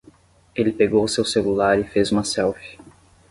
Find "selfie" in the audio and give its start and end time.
2.23-2.79